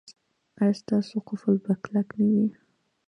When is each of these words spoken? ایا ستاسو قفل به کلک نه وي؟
ایا 0.59 0.73
ستاسو 0.81 1.15
قفل 1.27 1.55
به 1.63 1.73
کلک 1.83 2.09
نه 2.17 2.21
وي؟ 2.35 2.43